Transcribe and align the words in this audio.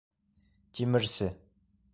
Тимерсе. 0.73 1.29